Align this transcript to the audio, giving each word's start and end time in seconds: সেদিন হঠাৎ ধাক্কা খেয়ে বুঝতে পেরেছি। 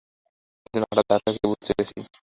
সেদিন 0.61 0.81
হঠাৎ 0.83 1.05
ধাক্কা 1.09 1.29
খেয়ে 1.33 1.49
বুঝতে 1.51 1.71
পেরেছি। 1.71 1.97